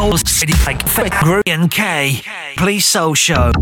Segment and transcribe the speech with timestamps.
[0.00, 0.82] Soul City like
[1.46, 2.22] and K.
[2.56, 3.52] Please Soul Show.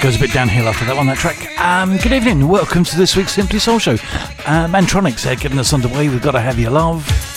[0.00, 1.56] Goes a bit downhill after that one, that track.
[1.60, 3.92] Um, good evening, welcome to this week's Simply Soul Show.
[3.92, 6.08] Uh, Mantronix there getting us underway.
[6.08, 7.27] We've got to have your love.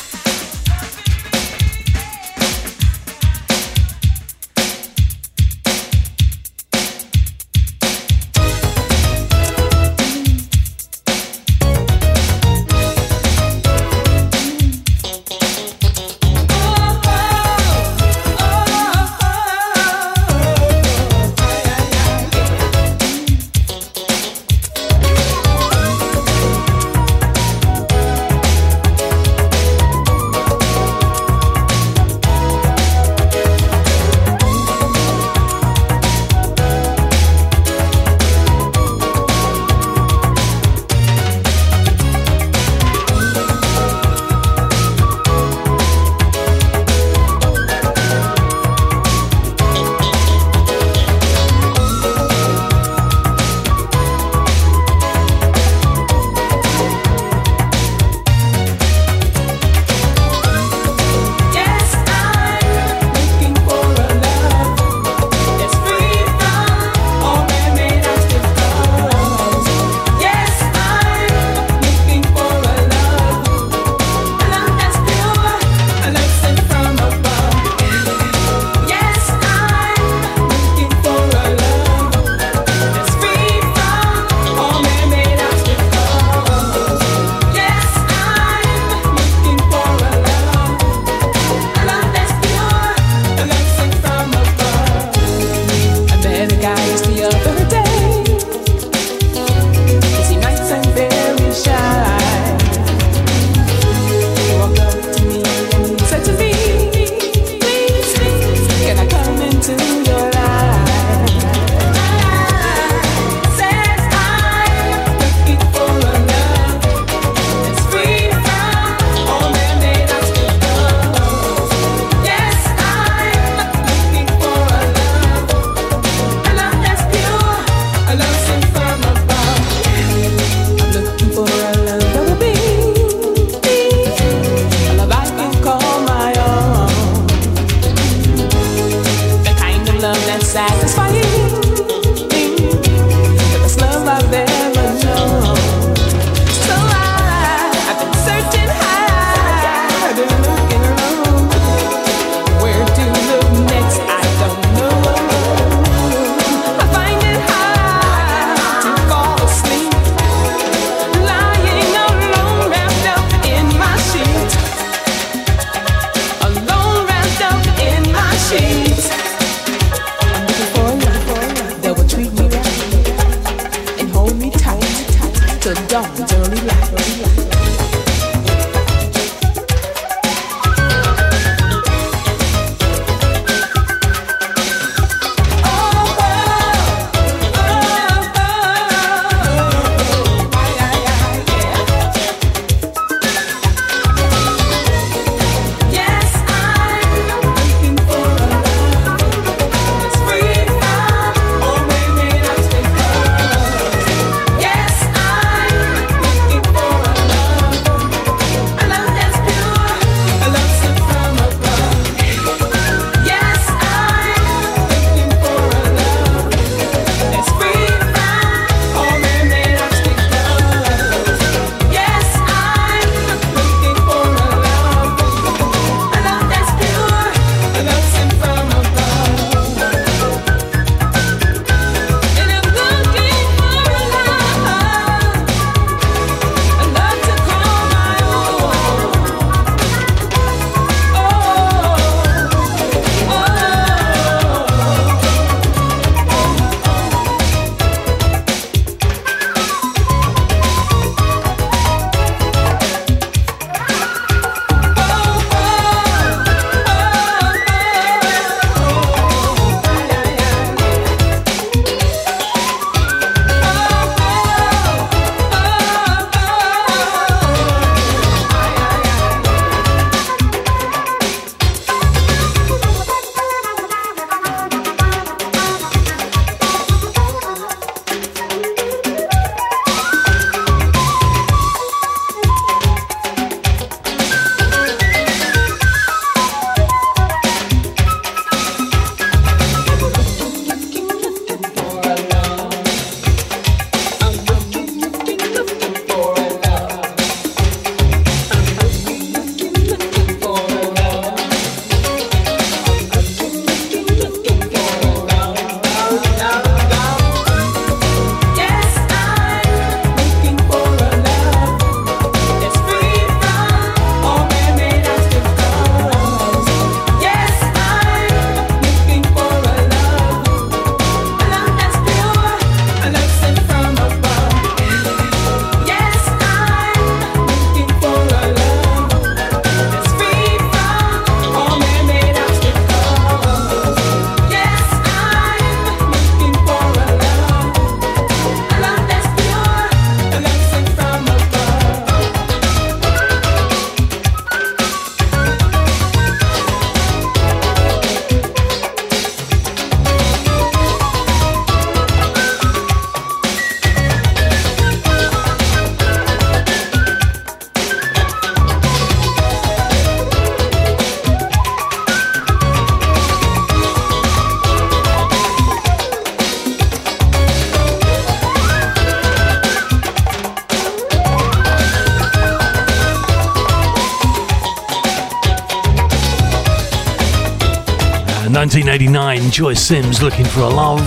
[379.32, 381.00] 1989, Joyce Sims looking for a love.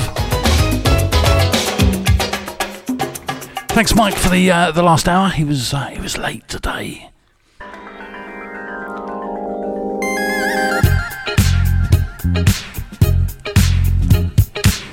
[3.68, 5.28] Thanks, Mike, for the uh, the last hour.
[5.28, 7.10] He was uh, he was late today.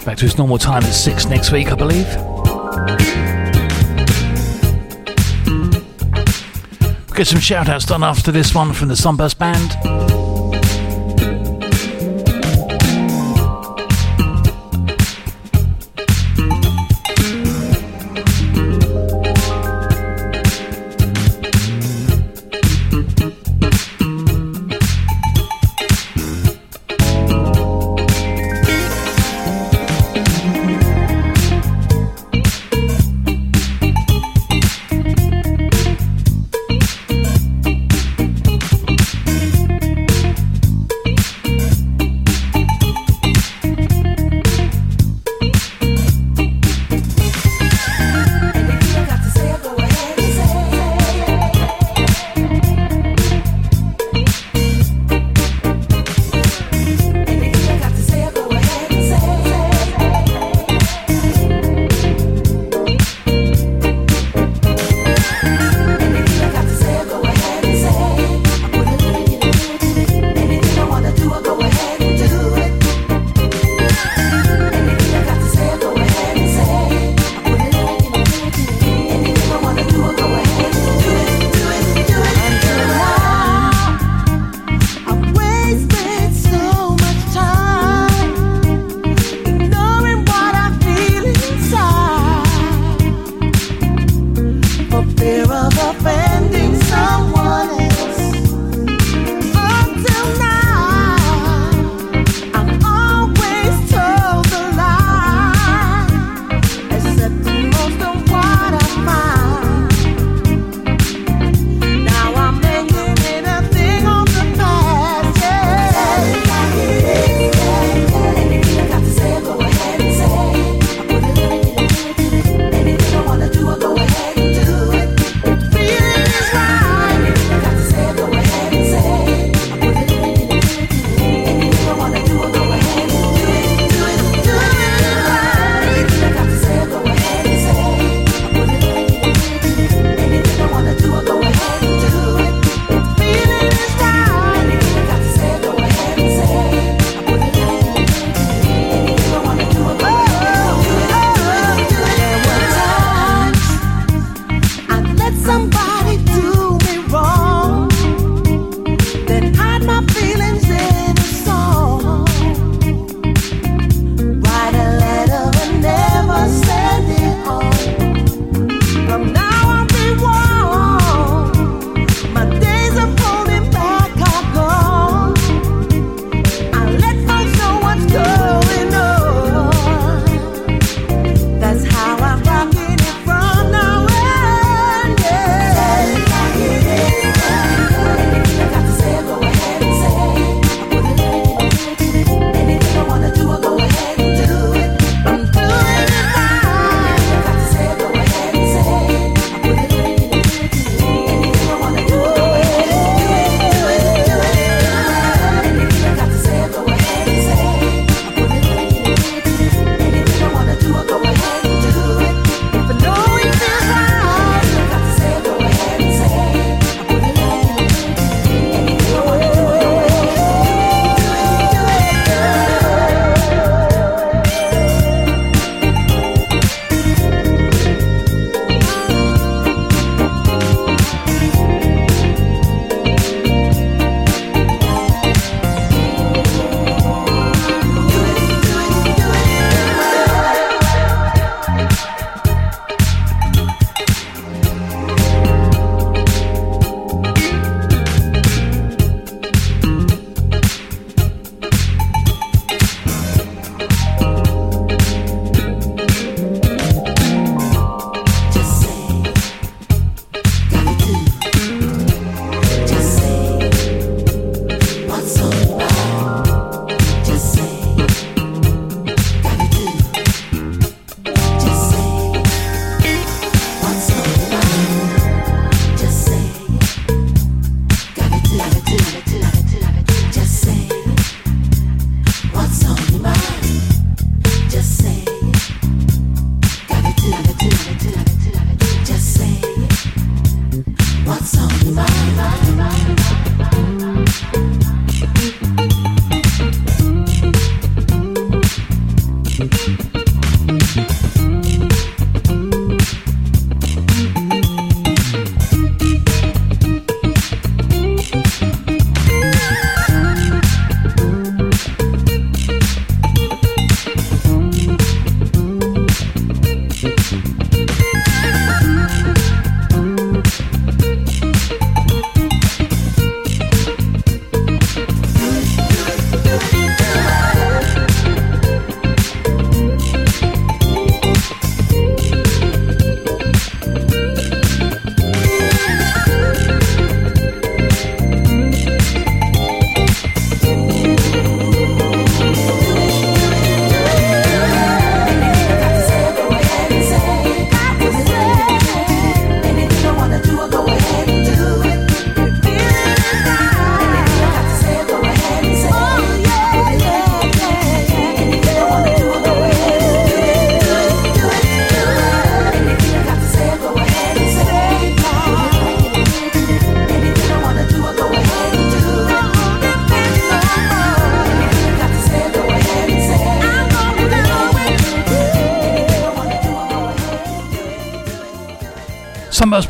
[0.04, 2.08] Back to his normal time at six next week, I believe.
[7.08, 10.21] We'll get some shout outs done after this one from the Sunburst Band.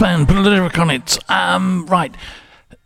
[0.01, 1.19] Band, put a lyric on it.
[1.29, 2.15] Um, right.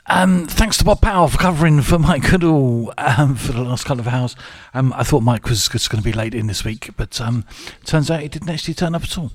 [0.08, 4.01] Um, thanks to Bob Powell for covering for Mike Goodall um, for the last couple
[4.01, 4.36] of hours.
[4.73, 7.45] Um, I thought Mike was just going to be late in this week, but um,
[7.86, 9.32] turns out he didn't actually turn up at all.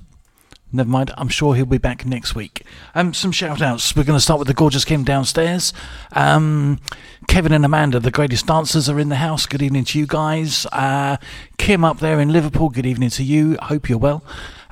[0.71, 2.63] Never mind, I'm sure he'll be back next week.
[2.93, 3.95] Um, some shout outs.
[3.95, 5.73] We're going to start with the gorgeous Kim downstairs.
[6.11, 6.79] Um,
[7.27, 9.47] Kevin and Amanda, the greatest dancers, are in the house.
[9.47, 10.67] Good evening to you guys.
[10.67, 11.17] Uh,
[11.57, 13.57] Kim up there in Liverpool, good evening to you.
[13.59, 14.23] Hope you're well.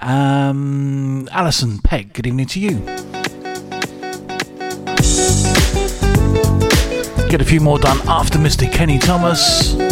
[0.01, 2.79] Um, Alison, Peg, good evening to you.
[7.29, 8.71] Get a few more done after Mr.
[8.71, 9.88] Kenny Thomas.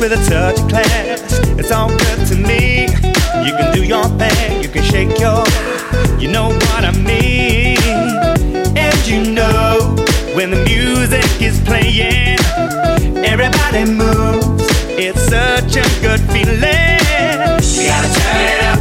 [0.00, 1.38] With a touch of class.
[1.60, 2.84] It's all good to me.
[3.44, 5.44] You can do your thing, you can shake your,
[6.18, 7.76] you know what I mean.
[8.78, 9.94] And you know
[10.34, 12.40] when the music is playing,
[13.24, 14.64] everybody moves.
[14.96, 17.60] It's such a good feeling.
[17.76, 18.80] You gotta turn it up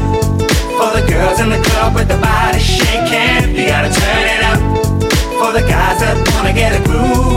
[0.80, 3.56] for the girls in the club with the body shaking.
[3.56, 4.60] You gotta turn it up
[5.36, 7.29] for the guys that wanna get a groove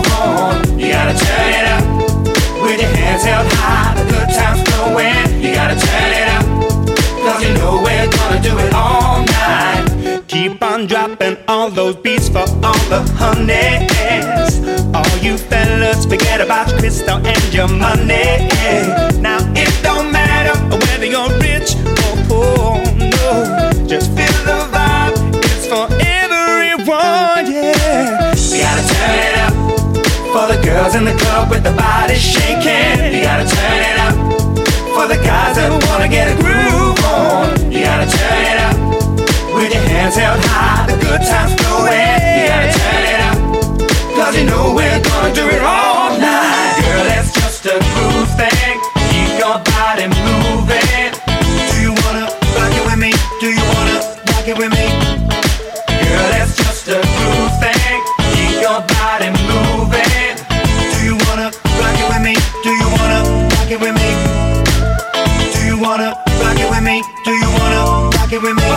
[11.75, 14.61] those beats for all the honeys.
[14.95, 18.49] All you fellas, forget about your crystal and your money.
[19.21, 23.87] Now it don't matter whether you're rich or poor, no.
[23.87, 28.35] Just feel the vibe, it's for everyone, yeah.
[28.53, 29.55] You gotta turn it up
[30.33, 33.15] for the girls in the club with the body shaking.
[33.15, 34.15] You gotta turn it up.
[34.95, 37.73] For the guys that wanna get a groove on.
[37.73, 38.77] You gotta turn it up.
[39.55, 41.93] With your hands held high, good times flowing.
[41.93, 43.39] You gotta turn it up.
[44.17, 46.73] Cause you know we're gonna do it all night.
[46.81, 48.75] Girl, it's just a groove thing.
[49.13, 51.11] Keep your body moving.
[51.69, 53.13] Do you wanna rock it with me?
[53.43, 53.99] Do you wanna
[54.33, 54.87] rock it with me?
[56.01, 57.99] Girl, it's just a groove thing.
[58.33, 60.35] Keep your body moving.
[60.93, 61.49] Do you wanna
[61.81, 62.35] rock it with me?
[62.65, 63.21] Do you wanna
[63.53, 64.09] rock it with me?
[65.53, 67.03] Do you wanna fuck with me?
[67.25, 68.72] Do you wanna rock it with me?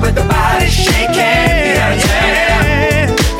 [0.00, 1.14] With the body shaking.
[1.14, 2.64] You gotta turn it up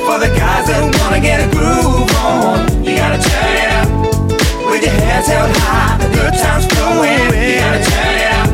[0.07, 2.85] for the guys that wanna get a groove on.
[2.85, 3.89] You gotta turn it up
[4.69, 7.33] with your hands held high, the good times flowing.
[7.33, 8.49] You gotta turn it up,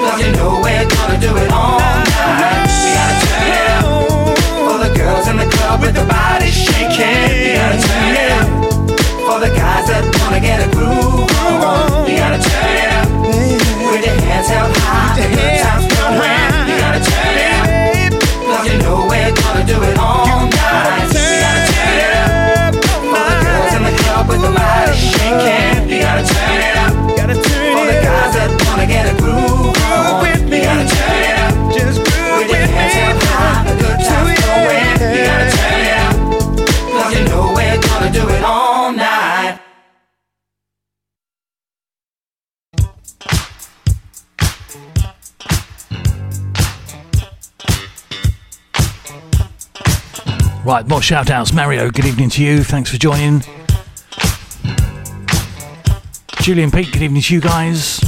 [0.00, 2.70] cause you know we're gonna do it all night.
[2.82, 3.86] We gotta turn it up
[4.66, 7.30] for the girls in the club with the body shaking.
[7.34, 8.48] You gotta turn it up
[9.26, 12.06] for the guys that wanna get a groove on.
[12.06, 13.08] You gotta turn it up
[13.90, 14.83] with your hands held high,
[51.04, 51.52] shout outs.
[51.52, 52.64] Mario, good evening to you.
[52.64, 53.42] Thanks for joining.
[56.40, 58.00] Julian Pete, good evening to you guys.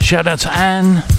[0.00, 1.17] Shout out to Anne.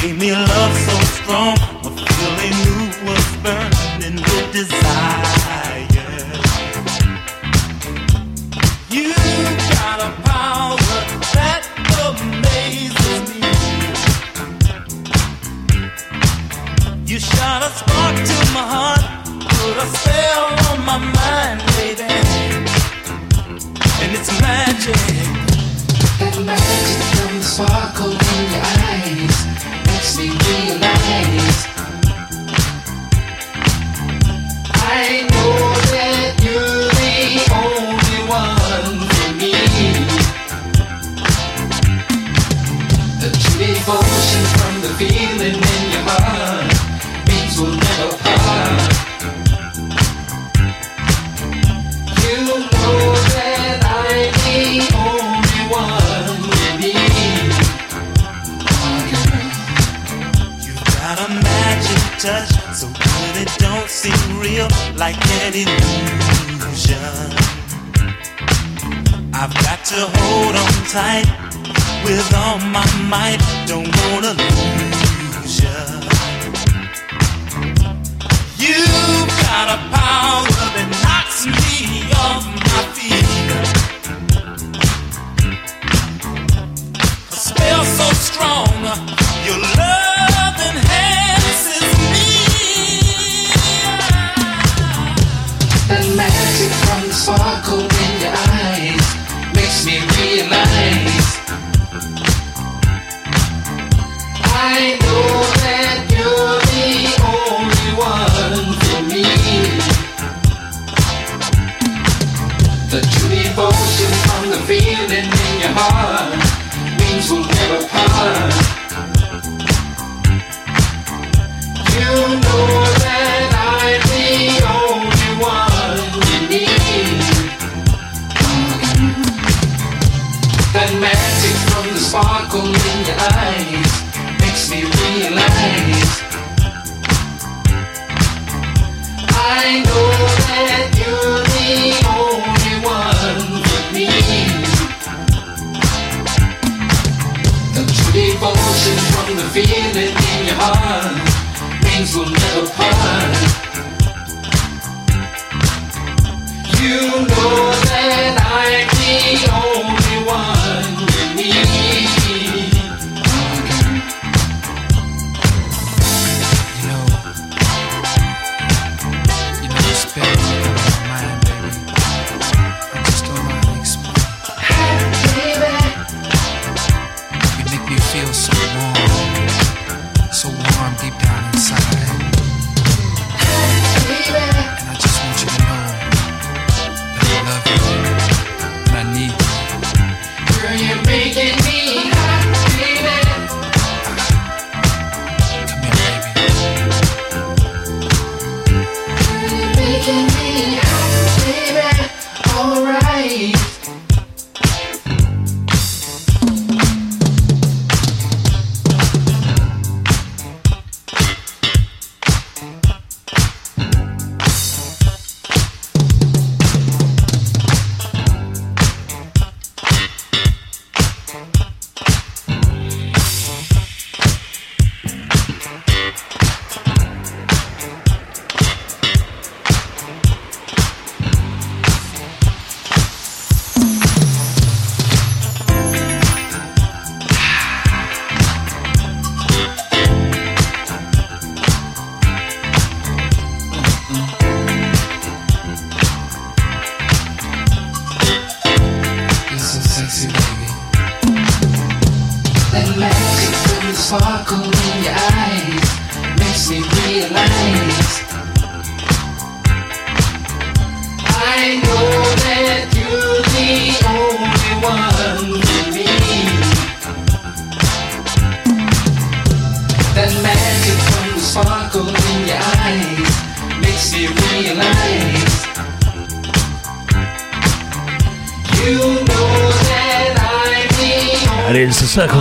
[0.00, 4.89] Gave me love so strong, a fully knew was burning with desire.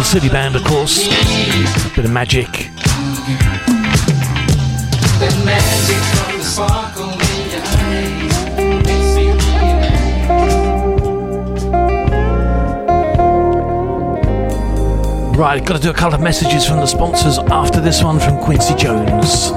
[0.09, 1.07] City Band, of course.
[1.95, 2.47] Bit of magic.
[15.37, 18.39] Right, got to do a couple of messages from the sponsors after this one from
[18.39, 19.51] Quincy Jones.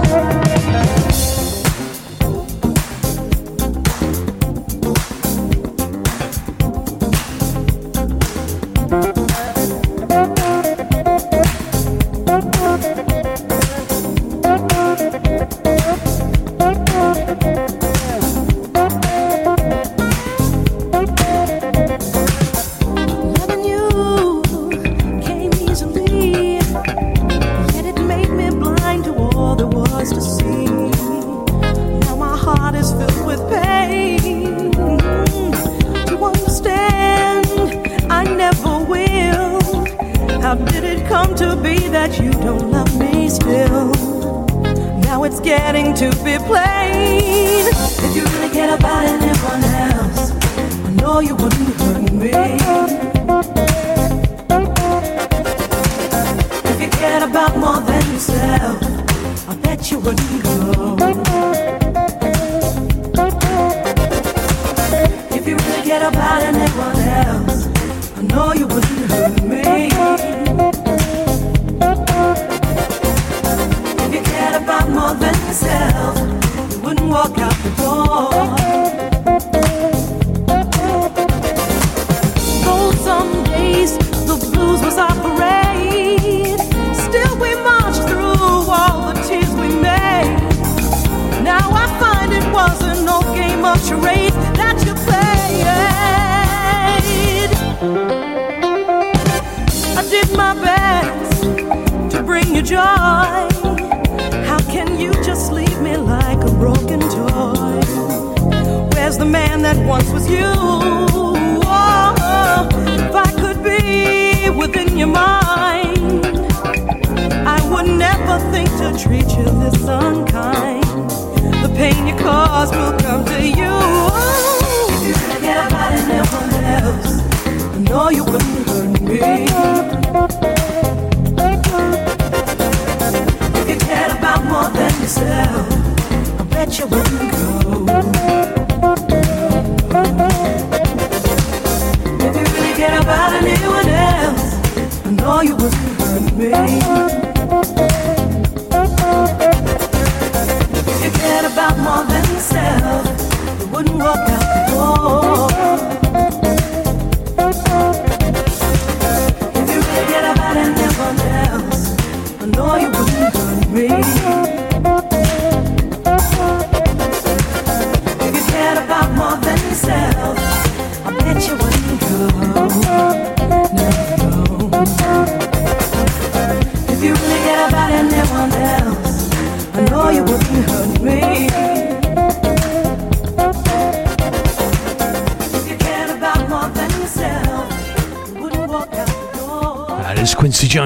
[146.51, 146.92] Wouldn't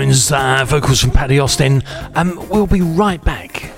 [0.07, 1.83] Jones, uh, vocals from Patti Austin.
[2.15, 3.73] Um, we'll be right back.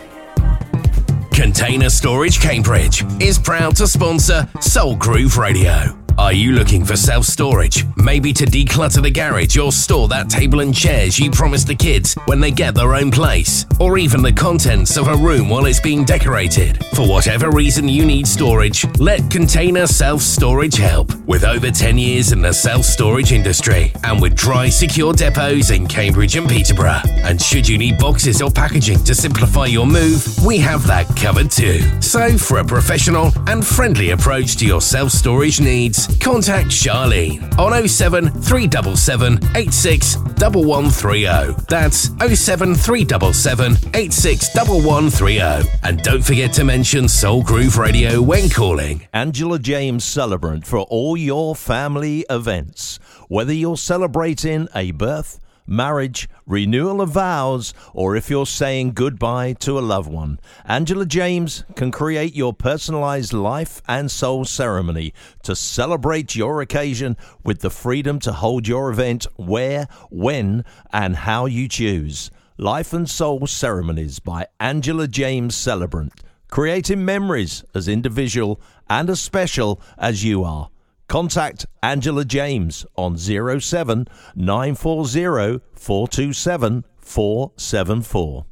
[1.32, 5.96] Container Storage Cambridge is proud to sponsor Soul Groove Radio.
[6.18, 7.86] Are you looking for self storage?
[7.96, 12.14] Maybe to declutter the garage or store that table and chairs you promised the kids
[12.26, 13.64] when they get their own place?
[13.80, 16.84] Or even the contents of a room while it's being decorated?
[16.94, 21.10] For whatever reason you need storage, let Container Self Storage help.
[21.28, 25.86] With over 10 years in the self storage industry and with dry, secure depots in
[25.86, 27.02] Cambridge and Peterborough.
[27.18, 31.50] And should you need boxes or packaging to simplify your move, we have that covered
[31.50, 31.80] too.
[32.00, 37.86] So, for a professional and friendly approach to your self storage needs, contact Charlene on
[37.86, 41.64] 07 377 86 1130.
[41.68, 45.68] That's 07 377 86 1130.
[45.82, 49.06] And don't forget to mention Soul Groove Radio when calling.
[49.12, 52.98] Angela James Celebrant for all your family events.
[53.28, 59.78] Whether you're celebrating a birth, marriage, renewal of vows, or if you're saying goodbye to
[59.78, 66.34] a loved one, Angela James can create your personalized life and soul ceremony to celebrate
[66.34, 72.30] your occasion with the freedom to hold your event where, when, and how you choose.
[72.56, 76.12] Life and Soul Ceremonies by Angela James Celebrant
[76.50, 80.70] creating memories as individual and as special as you are.
[81.08, 88.44] Contact Angela James on 07 940 427 474.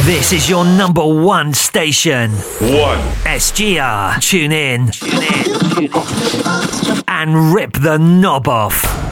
[0.00, 2.30] This is your number one station.
[2.32, 2.98] One.
[3.24, 4.20] SGR.
[4.20, 4.90] Tune in.
[4.90, 7.02] Tune in.
[7.06, 9.07] And rip the knob off.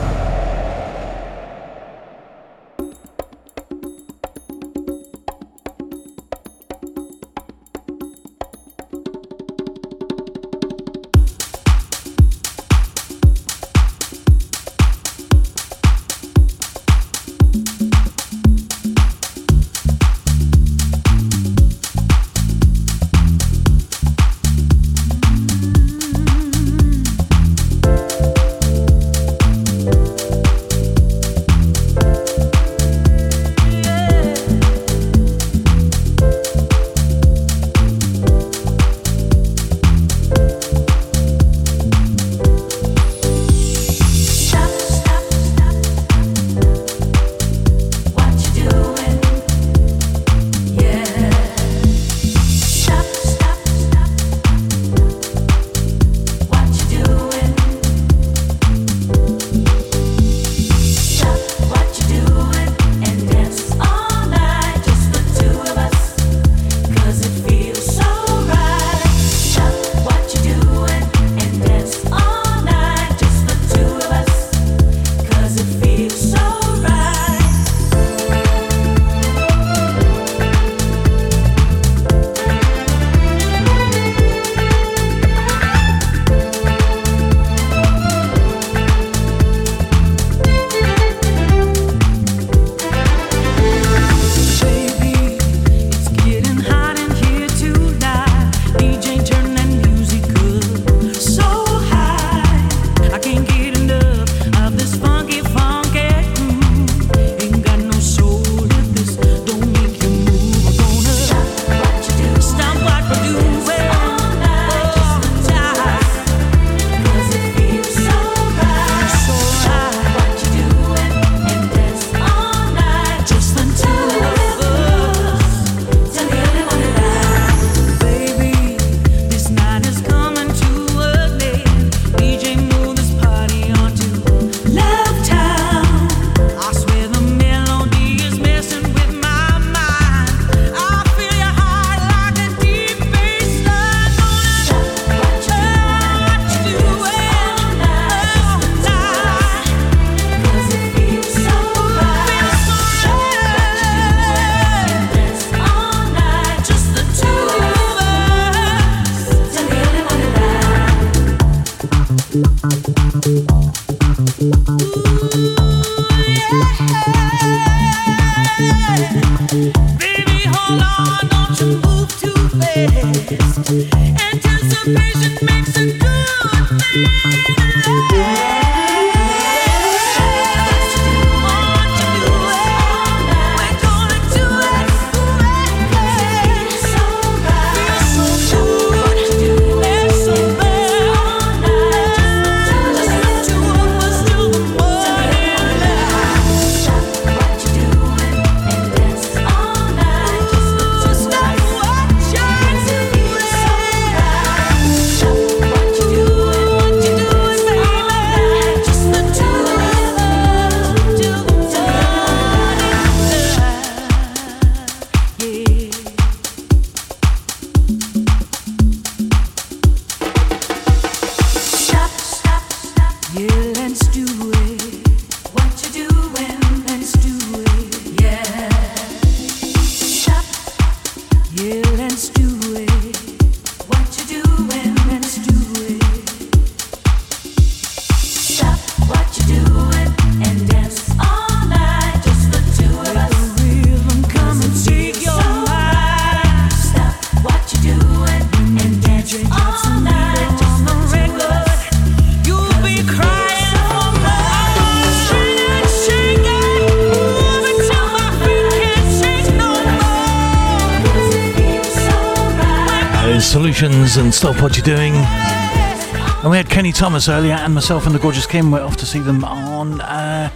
[264.19, 265.15] And Stop What You're Doing.
[265.15, 268.71] And we had Kenny Thomas earlier, and myself and the gorgeous Kim.
[268.71, 270.51] We're off to see them on uh,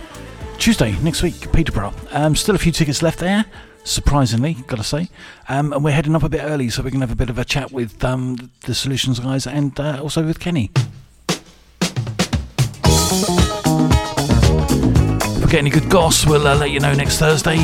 [0.59, 1.93] Tuesday next week, Peterborough.
[2.11, 3.45] Um, still a few tickets left there,
[3.85, 5.11] surprisingly, gotta say.
[5.49, 7.39] Um, and we're heading up a bit early, so we can have a bit of
[7.39, 10.71] a chat with um, the Soulutions guys and uh, also with Kenny.
[15.29, 17.59] If we get any good goss, we'll uh, let you know next Thursday.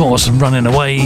[0.00, 1.00] course, running away.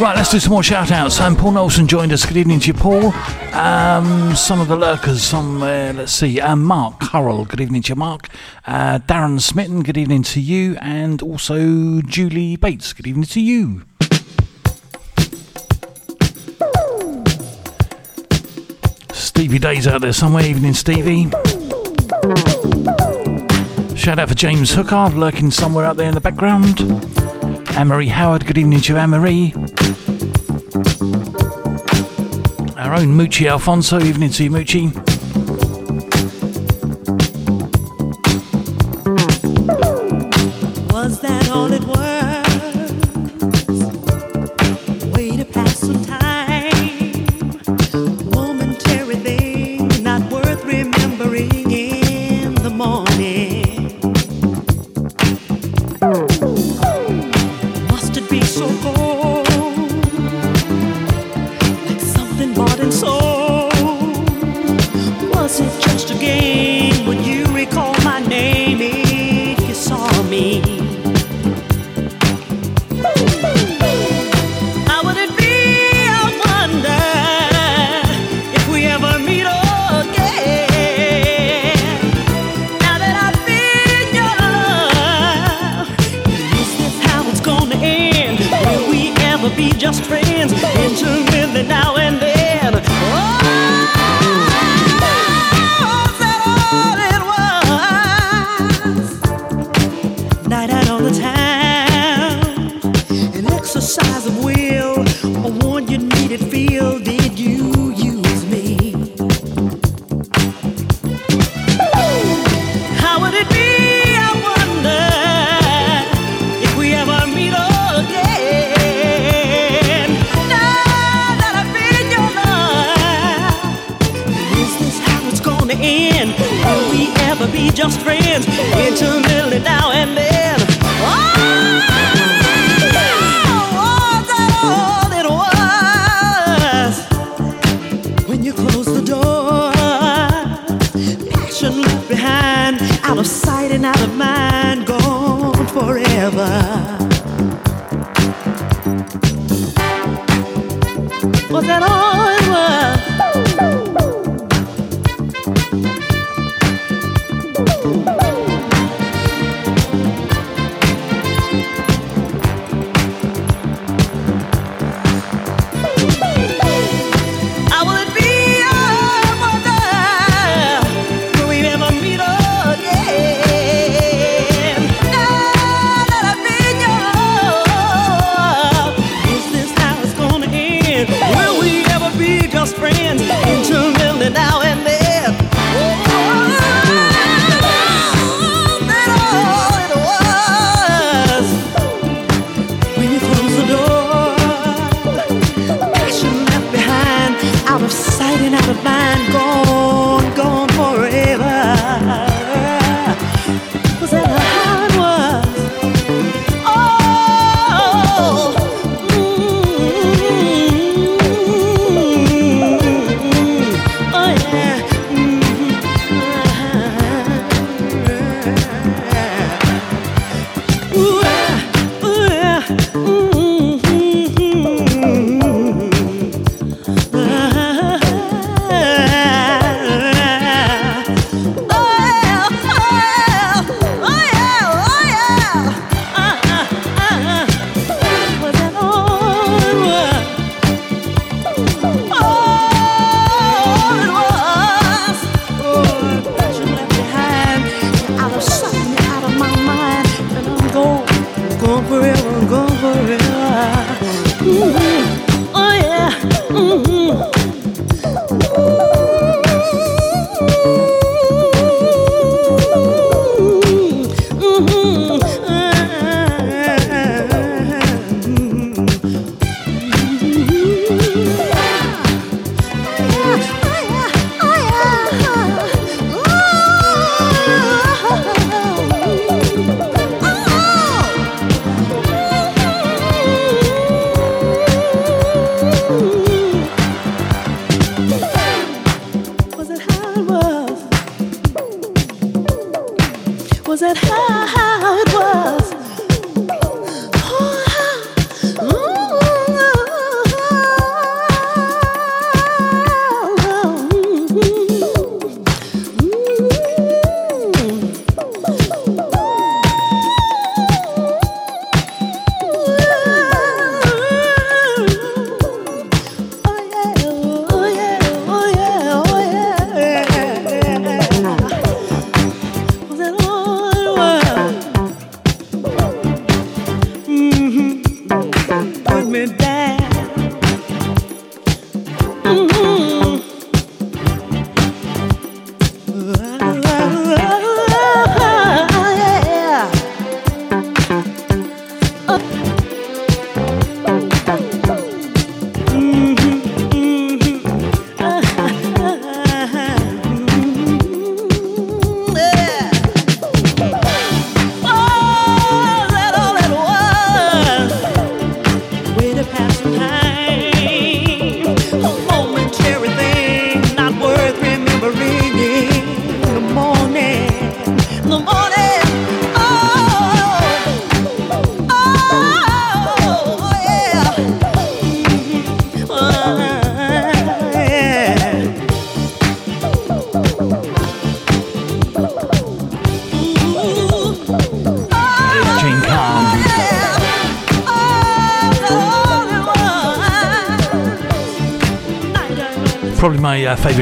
[0.00, 1.20] Right, let's do some more shout outs.
[1.20, 2.24] Um, Paul Nelson, joined us.
[2.24, 3.12] Good evening to you, Paul.
[3.52, 7.46] Um, some of the lurkers, some, uh, let's see, um, Mark Harrell.
[7.46, 8.28] Good evening to you, Mark.
[8.66, 10.78] Uh, Darren Smitten, good evening to you.
[10.80, 13.82] And also Julie Bates, good evening to you.
[19.12, 20.46] Stevie Day's out there somewhere.
[20.46, 21.30] Evening, Stevie.
[24.00, 26.80] Shout out for James Hooker, lurking somewhere out there in the background.
[27.76, 29.52] Amory Howard, good evening to Amory.
[32.78, 35.09] Our own Moochie Alfonso, evening to you, Moochie.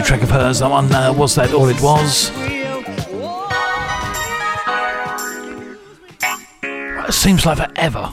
[0.03, 2.31] Track of hers, that one, uh, Was That All It Was?
[6.63, 8.13] Well, it seems like forever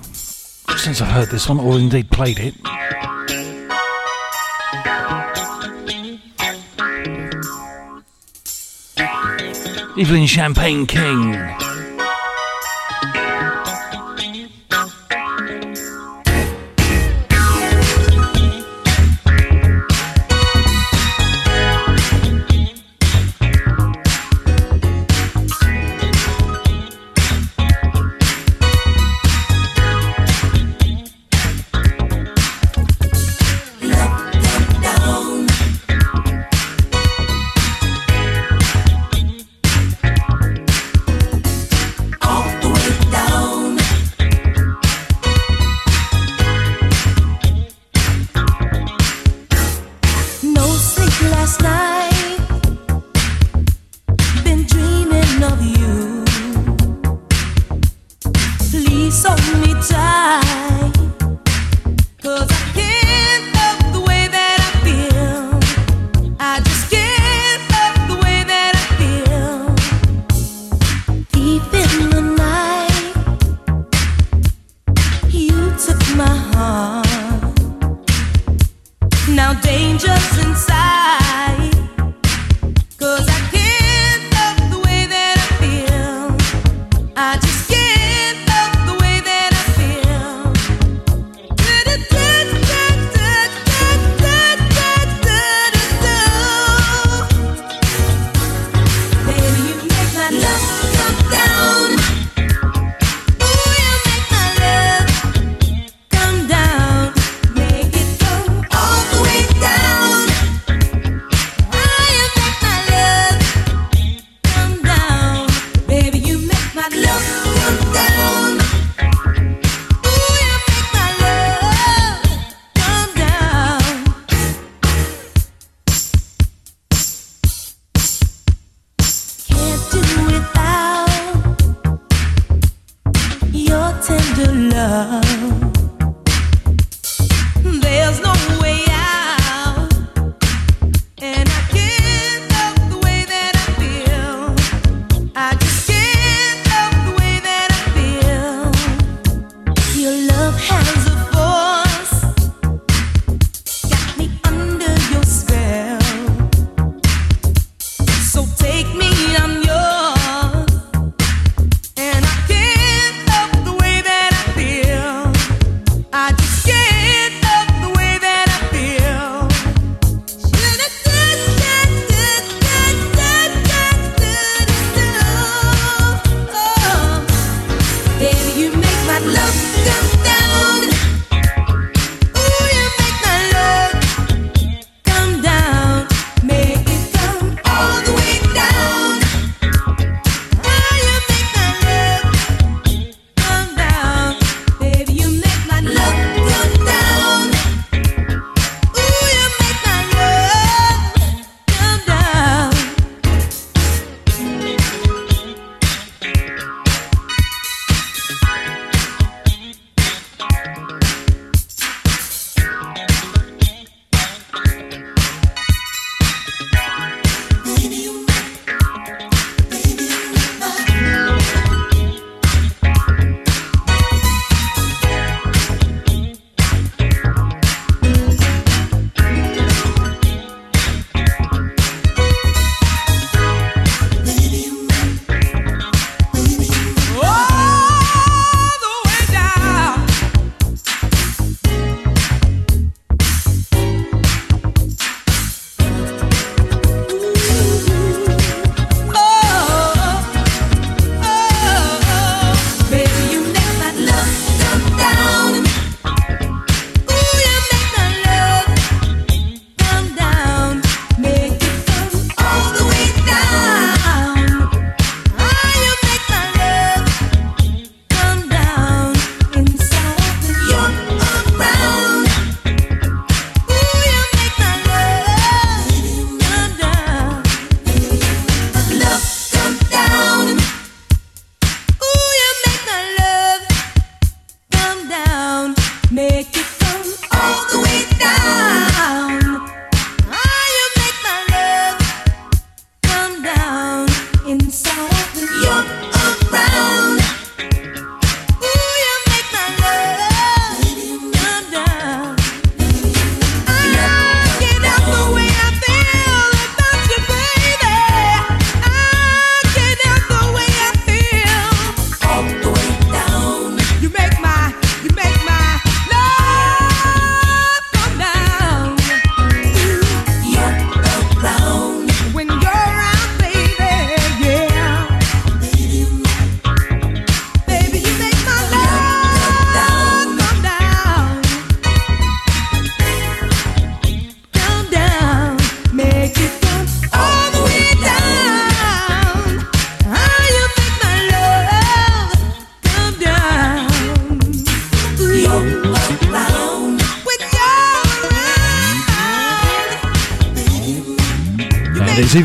[0.78, 2.56] since I've heard this one, or indeed played it.
[9.98, 11.65] Evelyn Champagne King.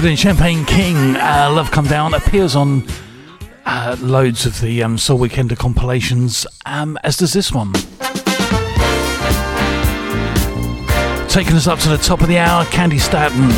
[0.03, 1.17] Is Champagne King.
[1.17, 2.85] Uh, Love Come Down appears on
[3.67, 7.75] uh, loads of the um, Soul Weekender compilations, um, as does this one.
[11.29, 13.51] Taking us up to the top of the hour, Candi Staton.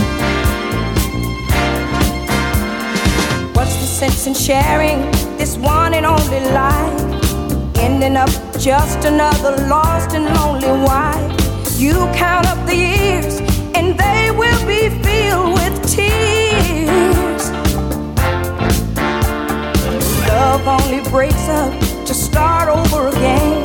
[3.55, 7.77] What's the sense in sharing this one and only life?
[7.79, 11.79] Ending up just another lost and lonely wife.
[11.79, 13.41] You count up the years,
[13.77, 14.89] and they will be
[20.43, 21.73] Love only breaks up
[22.05, 23.63] to start over again.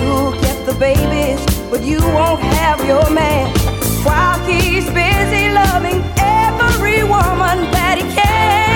[0.00, 1.38] You'll get the babies,
[1.68, 3.54] but you won't have your man.
[4.02, 8.71] While he's busy loving every woman that he can.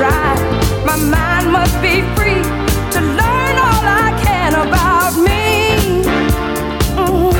[0.00, 2.42] My mind must be free
[2.94, 6.02] to learn all I can about me.
[6.96, 7.34] Mhm.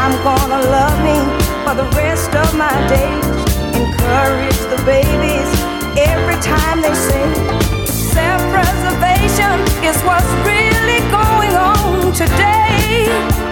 [0.00, 1.16] I'm gonna love me
[1.64, 3.26] for the rest of my days.
[3.74, 5.50] Encourage the babies
[6.10, 7.32] every time they sing.
[8.14, 13.49] Self preservation is what's really going on today.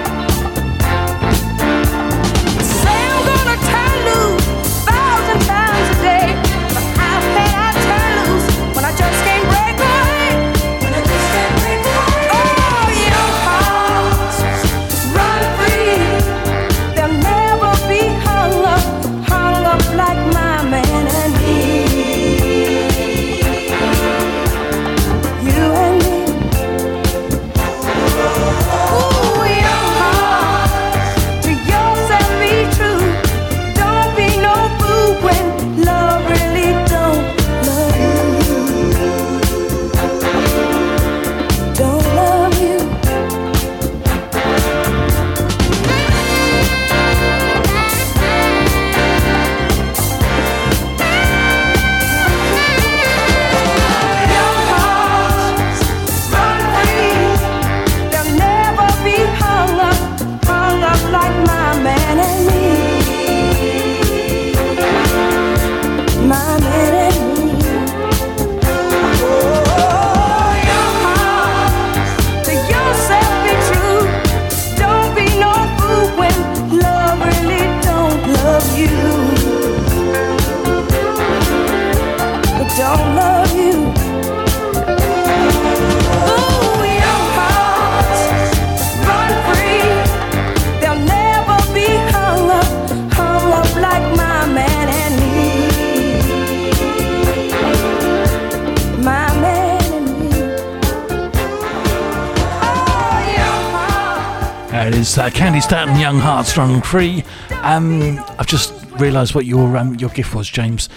[105.08, 107.24] Is uh, Candi Staton, Young Hearts, Run Free.
[107.62, 110.90] Um, I've just realised what your um, your gift was, James.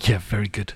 [0.00, 0.72] Yeah, very good.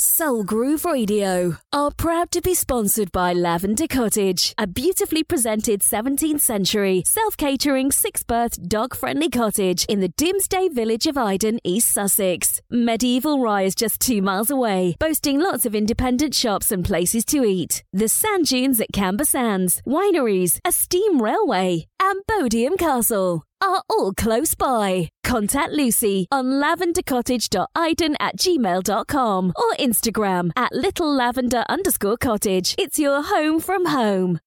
[0.00, 6.40] Soul Groove Radio are proud to be sponsored by Lavender Cottage, a beautifully presented 17th
[6.40, 11.92] century self catering six berth dog friendly cottage in the Domesday village of Iden, East
[11.92, 12.60] Sussex.
[12.70, 17.82] Medieval Rye's just two miles away, boasting lots of independent shops and places to eat.
[17.92, 24.12] The sand dunes at Camber Sands, wineries, a steam railway, and Bodiam Castle are all
[24.12, 25.10] close by.
[25.24, 32.74] Contact Lucy on lavendercottage.iden at gmail.com or Instagram at little lavender underscore cottage.
[32.78, 34.40] It's your home from home.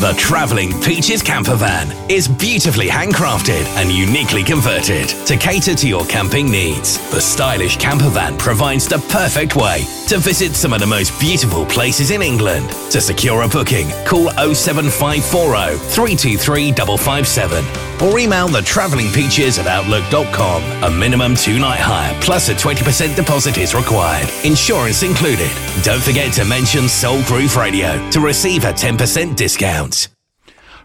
[0.00, 6.06] The Travelling Peaches camper van is beautifully handcrafted and uniquely converted to cater to your
[6.06, 6.96] camping needs.
[7.10, 11.66] The stylish camper van provides the perfect way to visit some of the most beautiful
[11.66, 12.70] places in England.
[12.92, 20.62] To secure a booking, call 07540 323 557 or email the Travelling Peaches at outlook.com.
[20.82, 24.30] A minimum two night hire plus a 20% deposit is required.
[24.44, 25.50] Insurance included.
[25.82, 29.89] Don't forget to mention Soul Groove Radio to receive a 10% discount.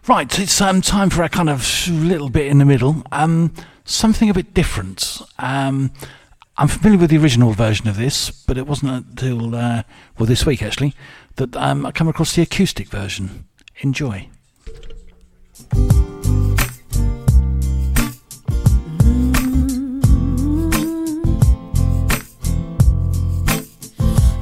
[0.07, 3.01] Right, it's um, time for a kind of little bit in the middle.
[3.11, 3.51] Um,
[3.85, 5.19] something a bit different.
[5.39, 5.91] Um,
[6.57, 9.81] I'm familiar with the original version of this, but it wasn't until, uh,
[10.19, 10.93] well, this week actually,
[11.37, 13.45] that um, I come across the acoustic version.
[13.79, 14.29] Enjoy.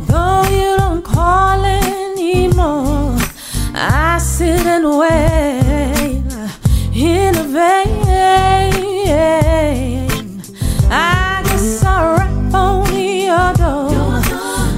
[0.07, 2.92] Though you don't call anymore,
[3.75, 6.21] I sit and wait
[6.93, 8.03] in vain.
[10.91, 14.21] I guess I'll rap on your door,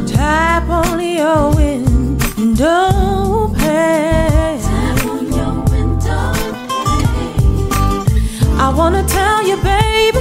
[0.08, 4.62] tap on your window pane.
[8.58, 10.20] I wanna tell you, baby,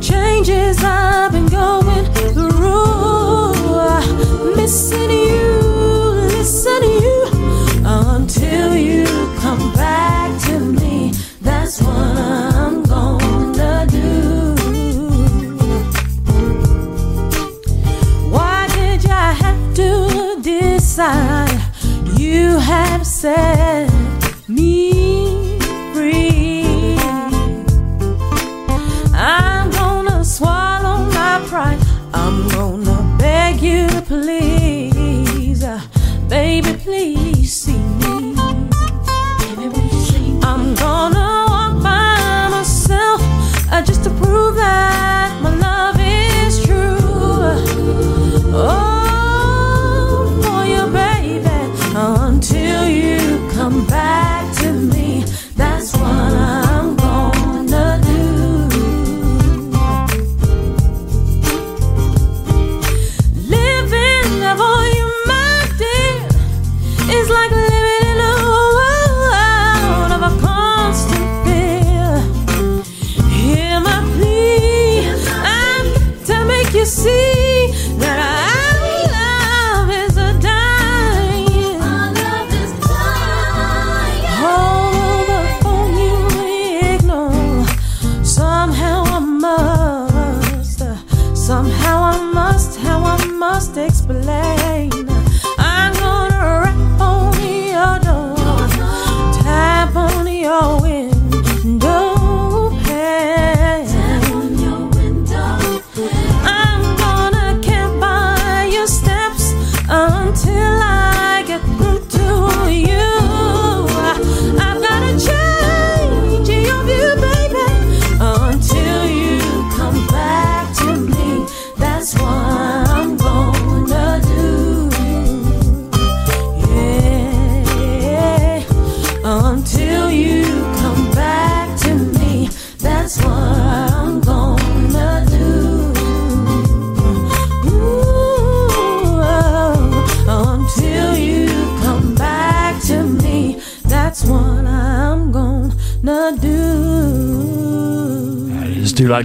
[0.00, 2.56] changes I've been going through.
[4.56, 5.66] Missing you,
[6.80, 7.25] to you
[8.26, 9.04] until you
[9.38, 11.12] come back to me.
[11.42, 14.56] That's what I'm gonna do.
[18.34, 21.60] Why did you have to decide?
[22.18, 23.95] You have set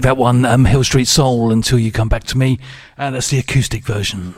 [0.01, 2.59] that one, um, Hil St Soul, until you come back to me.
[2.97, 4.35] And that's the acoustic version.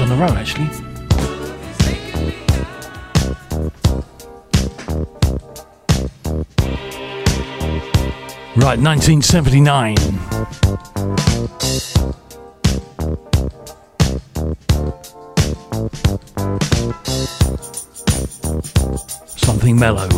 [0.00, 0.66] on the row, actually.
[8.56, 9.96] Right, 1979.
[19.36, 20.15] Something mellow.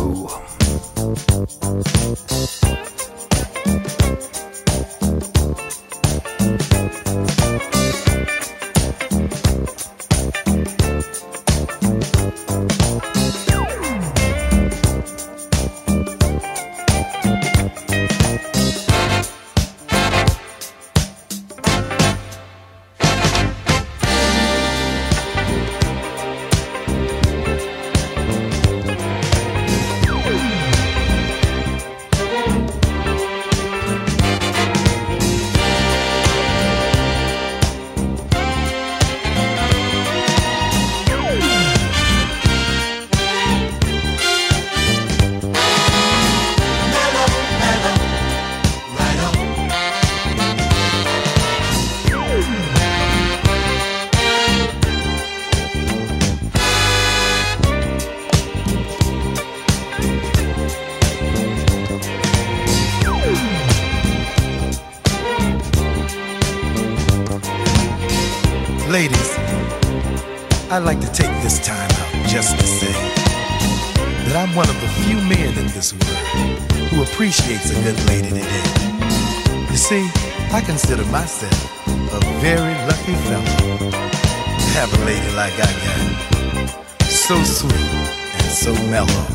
[80.69, 87.01] consider myself a very lucky fellow to have a lady like I got.
[87.01, 89.25] So sweet and so mellow.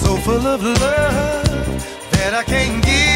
[0.00, 1.82] So full of love
[2.12, 3.13] that I can't give.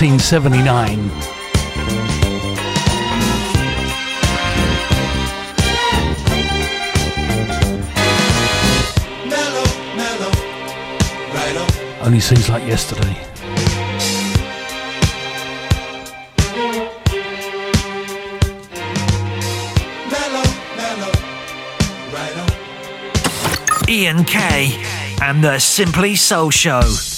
[0.00, 1.10] 1979.
[12.02, 13.16] Only seems like yesterday.
[20.10, 20.44] Mellow,
[22.12, 22.34] right
[23.88, 24.76] Ian K
[25.22, 27.13] and the Simply Soul Show.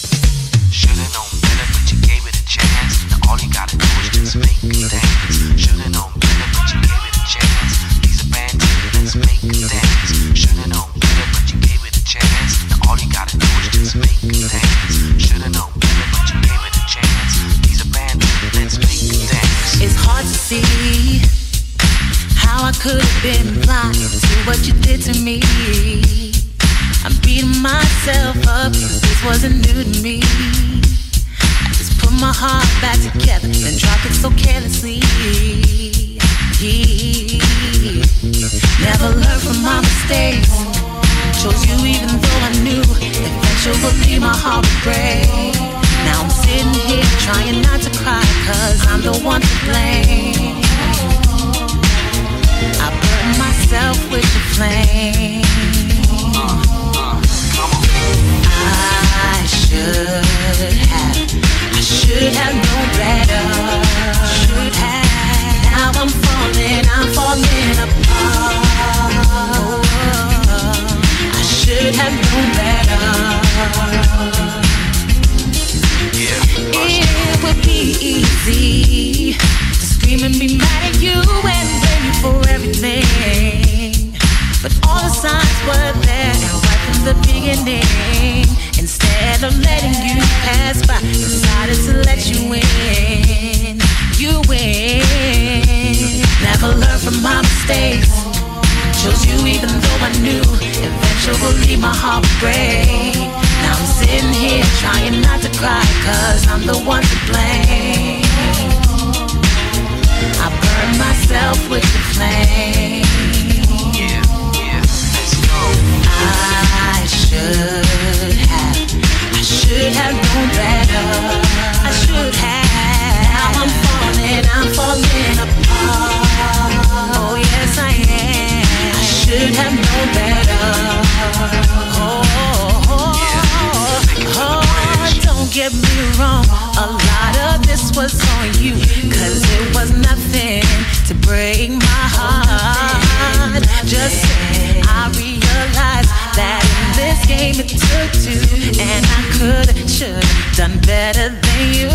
[145.06, 148.42] I realized that in this game it took two,
[148.82, 150.26] and I could've, should've
[150.58, 151.94] done better than you,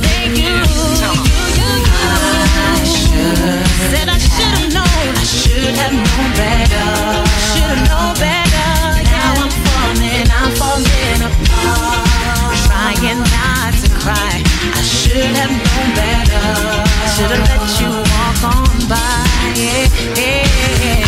[0.00, 0.56] than you.
[0.56, 1.12] you,
[1.60, 2.08] you, you.
[2.08, 6.88] I should've said I should have known, I should have known better,
[7.52, 8.72] should have known better.
[8.96, 12.00] Now I'm falling, I'm falling apart,
[12.64, 14.40] trying not to cry.
[14.72, 16.48] I should have known better,
[17.12, 19.04] should have let you walk on by.
[19.52, 19.84] yeah.
[20.16, 21.07] yeah.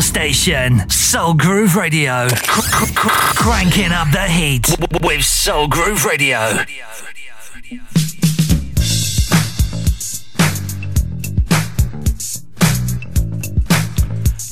[0.00, 2.28] soul station, Soul Groove Radio.
[2.30, 4.66] Cranking up the heat
[5.02, 6.38] with Soul Groove Radio.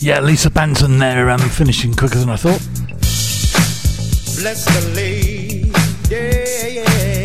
[0.01, 2.61] Yeah, Lisa Banton there, um, finishing quicker than I thought.
[4.41, 5.73] Bless the lady.
[6.11, 7.18] Yeah, yeah.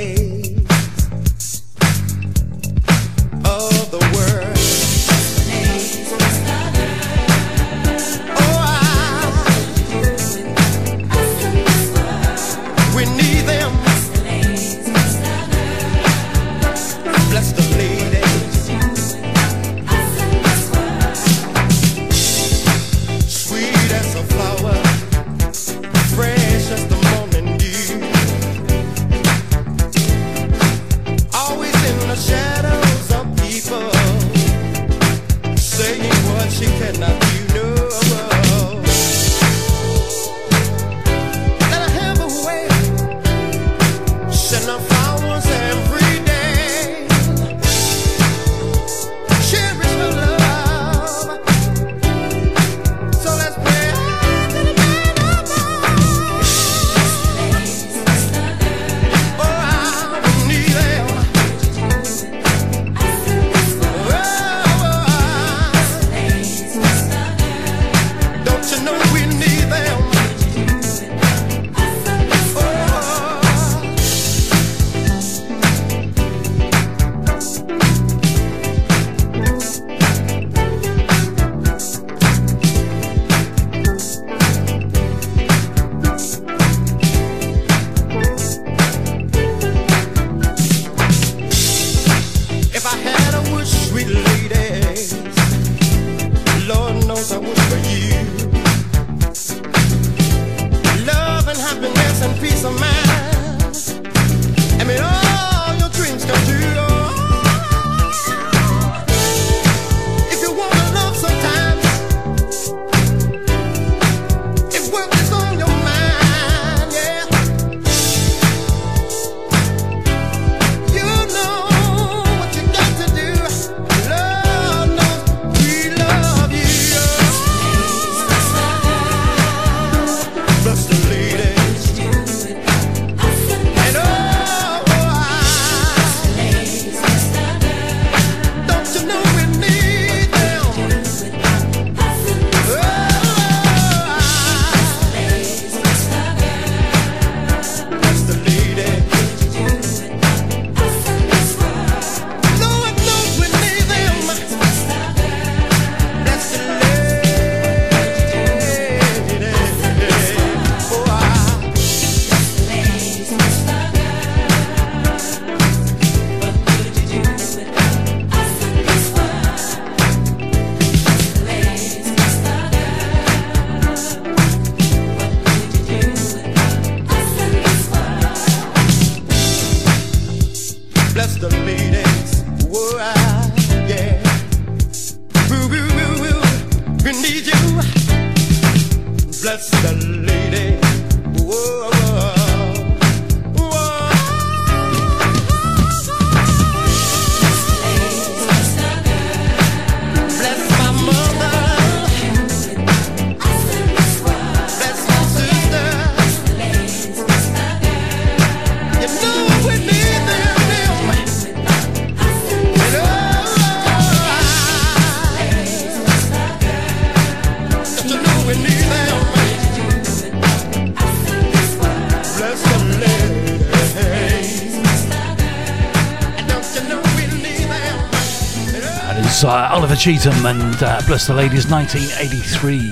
[230.03, 232.91] Cheatham and uh, Bless the Ladies 1983.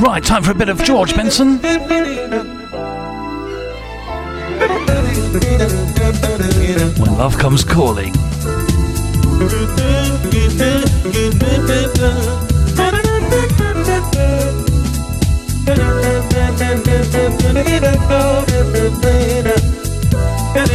[0.00, 1.58] Right, time for a bit of George Benson.
[6.96, 8.14] When Love Comes Calling.
[20.54, 20.68] Like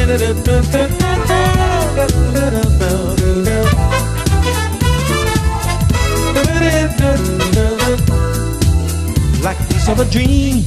[9.60, 10.64] a piece of a dream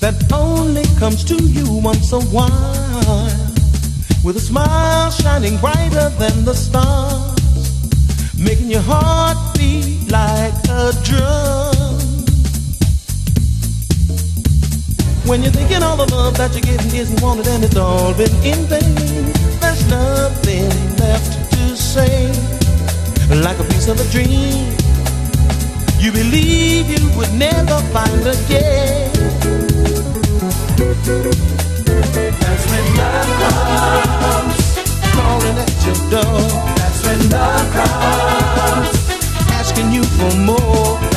[0.00, 2.50] that only comes to you once a while,
[4.22, 7.40] with a smile shining brighter than the stars,
[8.38, 11.63] making your heart beat like a drum.
[15.26, 18.34] When you're thinking all the love that you're getting isn't wanted and it's all been
[18.44, 18.94] in vain,
[19.58, 20.68] there's nothing
[20.98, 22.28] left to say.
[23.30, 24.76] Like a piece of a dream,
[25.98, 29.10] you believe you would never find again.
[32.42, 33.30] That's when love
[34.20, 34.60] comes
[35.16, 36.40] calling at your door.
[36.76, 38.92] That's when love comes
[39.56, 41.13] asking you for more.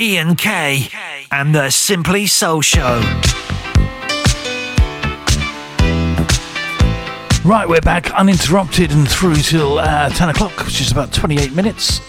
[0.00, 0.88] Ian K.
[1.30, 3.00] and the Simply Soul Show.
[7.44, 12.00] Right, we're back uninterrupted and through till uh, 10 o'clock, which is about 28 minutes.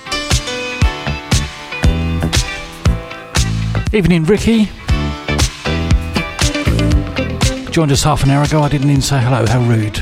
[3.93, 4.67] Evening, Ricky.
[7.77, 8.63] Joined us half an hour ago.
[8.63, 9.45] I didn't even say hello.
[9.45, 10.01] How rude.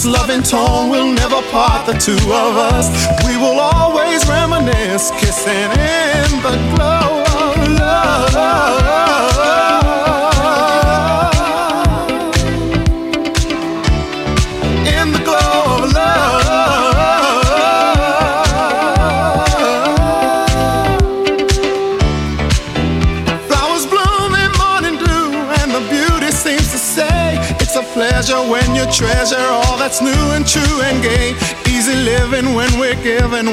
[0.00, 2.88] This loving tone will never part the two of us.
[3.26, 7.09] We will always reminisce, kissing in the glow.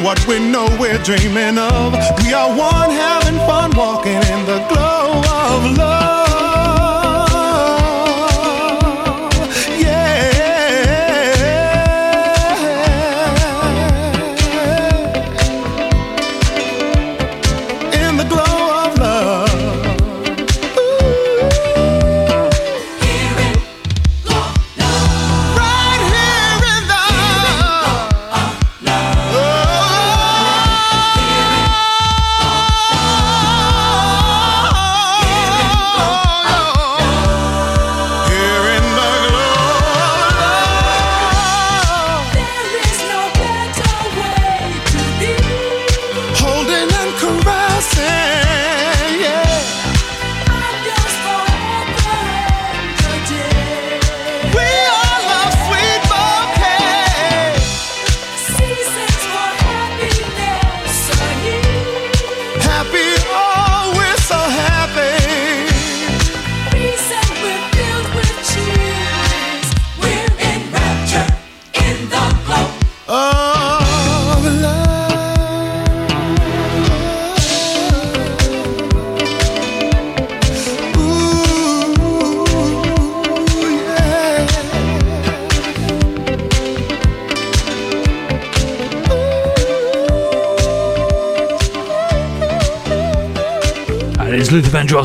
[0.03, 1.93] what we know we're dreaming of.
[2.23, 6.06] We are one having fun walking in the glow of love.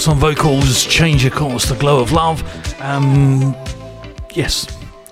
[0.06, 2.42] Luther on vocals, Change Your Course, The Glow of Love.
[2.80, 3.54] Um,
[4.34, 4.66] yes,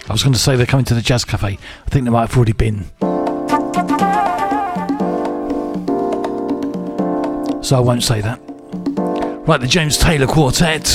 [0.09, 1.47] I was going to say they're coming to the Jazz Cafe.
[1.47, 2.87] I think they might have already been.
[7.63, 8.41] So I won't say that.
[9.47, 10.87] Right, the James Taylor Quartet.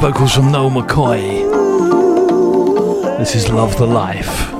[0.00, 1.48] Vocals from Noel McKoy.
[3.18, 4.59] This is Love the Life.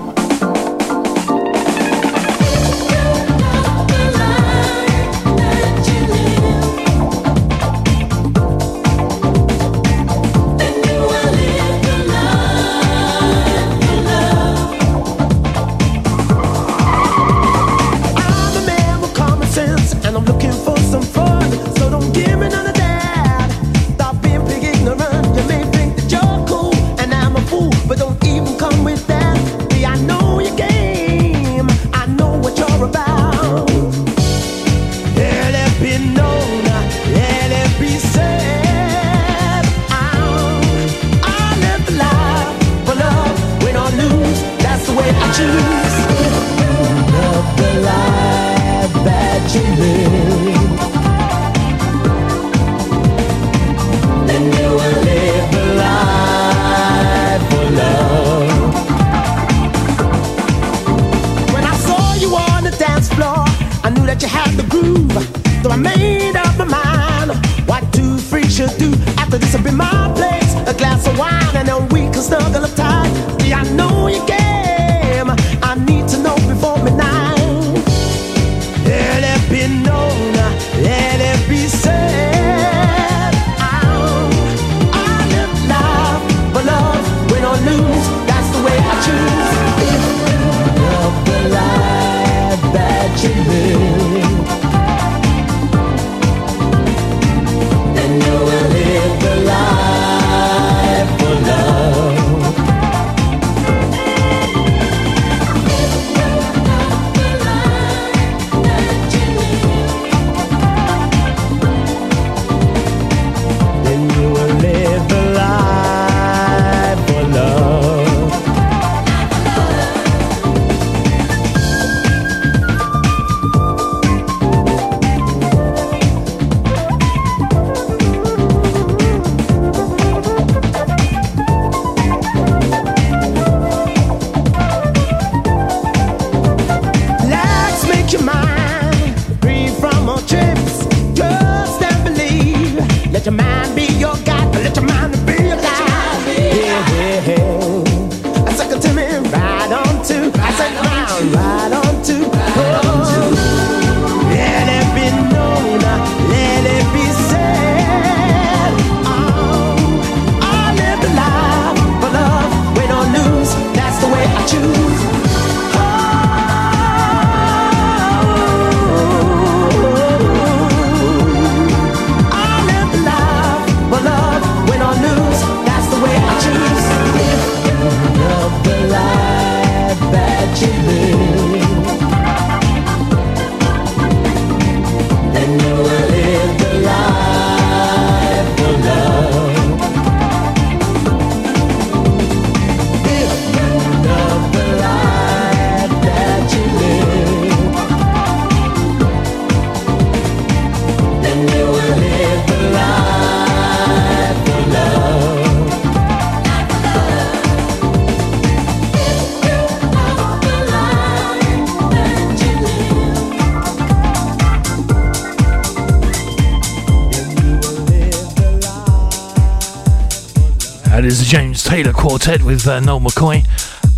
[222.10, 223.46] Quartet with uh, Noel McKoy.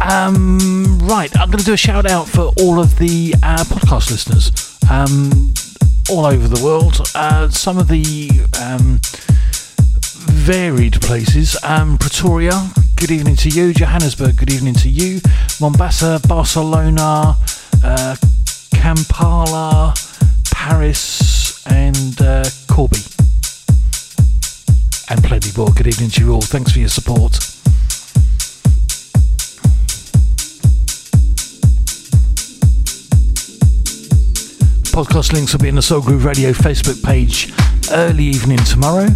[0.03, 4.11] Um, right, I'm going to do a shout out for all of the uh, podcast
[4.11, 5.55] listeners um,
[6.11, 7.01] all over the world.
[7.15, 8.29] Uh, some of the
[8.61, 9.01] um,
[10.45, 11.57] varied places.
[11.63, 12.53] Um, Pretoria,
[12.97, 13.73] good evening to you.
[13.73, 15.21] Johannesburg, good evening to you.
[15.59, 17.39] Mombasa, Barcelona,
[17.83, 18.17] uh,
[18.75, 19.95] Kampala,
[20.51, 23.01] Paris, and uh, Corby
[25.09, 25.71] and plenty more.
[25.71, 26.43] Good evening to you all.
[26.43, 27.52] Thanks for your support.
[34.93, 37.51] Podcast links will be in the Soul Groove Radio Facebook page
[37.93, 39.07] early evening tomorrow.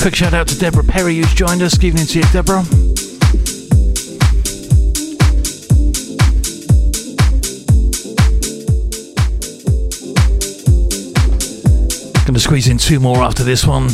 [0.00, 1.74] Quick shout out to Deborah Perry who's joined us.
[1.74, 2.64] Good evening to you, Deborah.
[12.24, 13.88] Going to squeeze in two more after this one.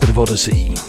[0.00, 0.79] Bit of Odyssey.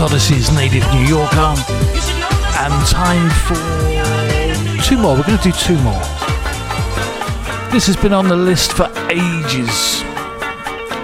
[0.00, 1.54] On Odyssey's Native New Yorker.
[2.58, 3.54] And time for
[4.82, 5.14] two more.
[5.14, 6.00] We're going to do two more.
[7.70, 9.98] This has been on the list for ages.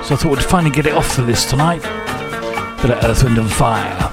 [0.06, 1.82] So I thought we'd finally get it off the list tonight.
[2.82, 4.10] Bit of Earth, Wind and Fire.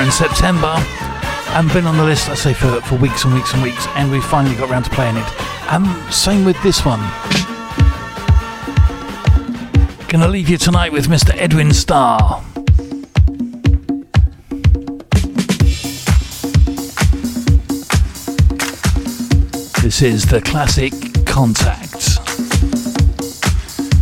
[0.00, 0.74] In September.
[1.48, 4.10] And been on the list, I say, for, for weeks and weeks and weeks, and
[4.10, 5.70] we finally got around to playing it.
[5.70, 7.00] Um, same with this one.
[10.08, 11.36] Gonna leave you tonight with Mr.
[11.36, 12.42] Edwin Starr.
[19.82, 20.94] This is the classic
[21.26, 22.00] Contact.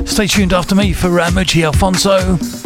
[0.09, 2.58] Stay tuned after me for uh, Muchi Alfonso.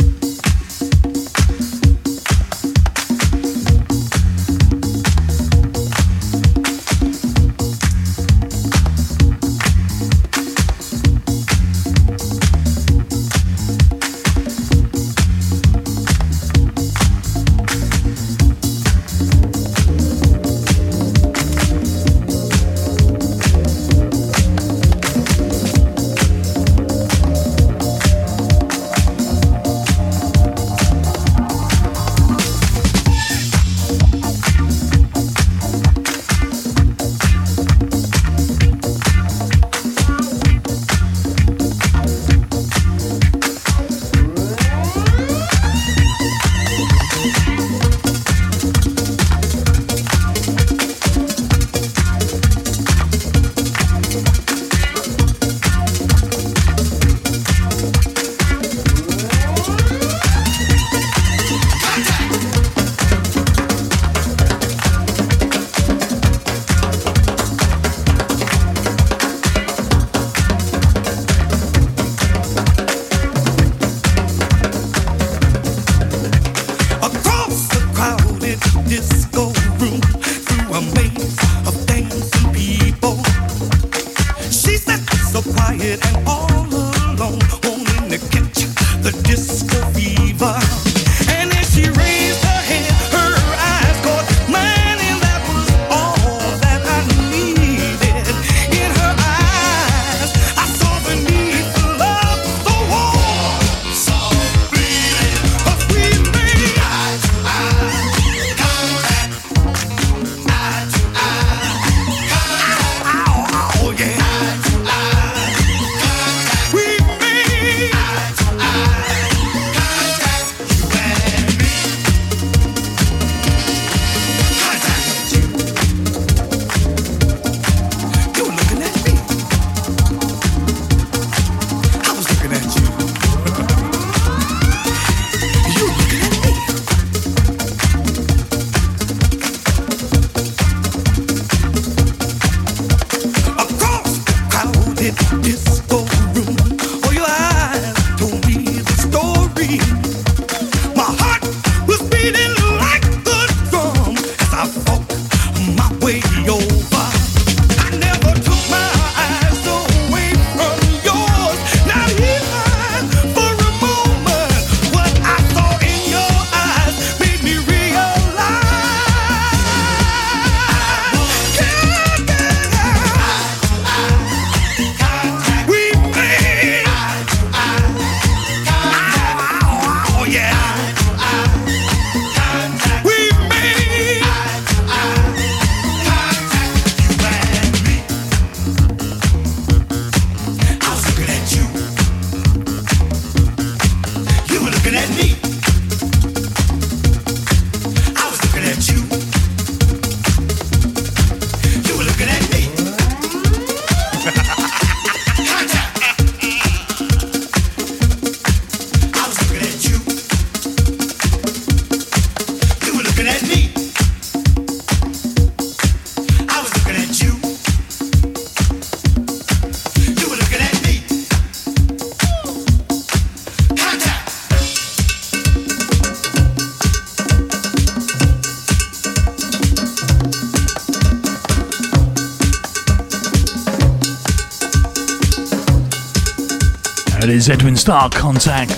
[237.83, 238.71] Starr Contact.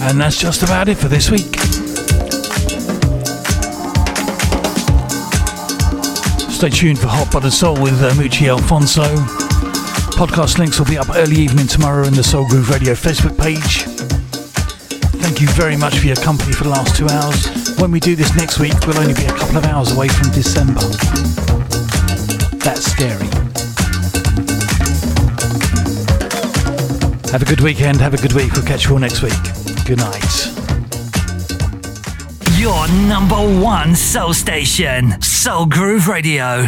[0.00, 1.42] And that's just about it for this week.
[6.50, 9.53] Stay tuned for Hot Butter Soul with uh, Muchi Alfonso.
[10.14, 13.82] Podcast links will be up early evening tomorrow in the Soul Groove Radio Facebook page.
[15.20, 17.76] thank you very much for your company for the last two hours.
[17.80, 20.30] When we do this next week, we'll only be a couple of hours away from
[20.30, 20.80] December.
[22.62, 23.26] That's scary.
[27.32, 28.00] Have a good weekend.
[28.00, 28.52] Have a good week.
[28.52, 29.34] We'll catch you all next week.
[29.84, 30.52] Good night.
[32.56, 36.66] Your number one soul station, Soul Groove Radio.